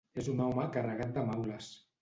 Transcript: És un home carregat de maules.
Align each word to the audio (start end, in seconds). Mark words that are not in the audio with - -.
És 0.21 0.29
un 0.31 0.39
home 0.45 0.65
carregat 0.77 1.15
de 1.19 1.29
maules. 1.31 1.73